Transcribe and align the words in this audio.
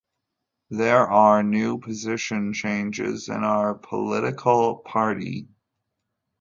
There 0.71 1.07
are 1.07 1.43
new 1.43 1.77
position 1.77 2.53
changes 2.53 3.29
in 3.29 3.43
our 3.43 3.75
political 3.75 4.77
party. 4.77 5.47